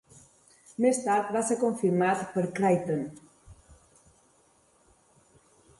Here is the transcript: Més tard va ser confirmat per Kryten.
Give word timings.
Més 0.85 1.01
tard 1.07 1.29
va 1.35 1.43
ser 1.49 1.57
confirmat 1.65 2.23
per 2.37 2.47
Kryten. 2.61 3.07